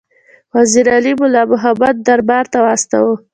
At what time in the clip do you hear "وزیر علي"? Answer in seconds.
0.55-1.13